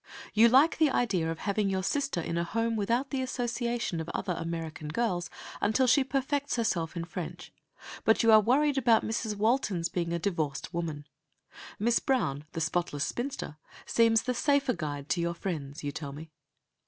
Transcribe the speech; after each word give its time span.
You 0.33 0.49
like 0.49 0.79
the 0.79 0.89
idea 0.89 1.29
of 1.29 1.37
having 1.37 1.69
your 1.69 1.83
sister 1.83 2.19
in 2.19 2.35
a 2.35 2.43
home 2.43 2.75
without 2.75 3.11
the 3.11 3.21
association 3.21 3.99
of 4.01 4.09
other 4.15 4.33
American 4.33 4.87
girls, 4.87 5.29
until 5.61 5.85
she 5.85 6.03
perfects 6.03 6.55
herself 6.55 6.97
in 6.97 7.05
French, 7.05 7.53
but 8.03 8.23
you 8.23 8.31
are 8.31 8.39
worried 8.39 8.79
about 8.79 9.05
Mrs. 9.05 9.35
Walton's 9.35 9.89
being 9.89 10.11
a 10.11 10.17
divorced 10.17 10.73
woman. 10.73 11.05
Miss 11.77 11.99
Brown, 11.99 12.45
the 12.53 12.61
spotless 12.61 13.05
spinster, 13.05 13.57
seems 13.85 14.23
the 14.23 14.33
safer 14.33 14.73
guide 14.73 15.07
to 15.09 15.21
your 15.21 15.35
friends, 15.35 15.83
you 15.83 15.91
tell 15.91 16.13
me. 16.13 16.31